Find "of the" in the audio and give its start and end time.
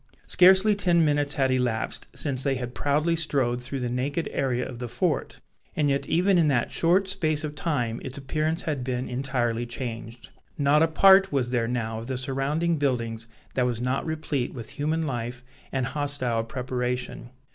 4.67-4.87, 11.99-12.17